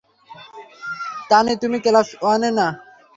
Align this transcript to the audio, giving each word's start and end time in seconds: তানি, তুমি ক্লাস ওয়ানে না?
তানি, 1.29 1.53
তুমি 1.61 1.77
ক্লাস 1.85 2.09
ওয়ানে 2.21 2.49
না? 2.57 2.67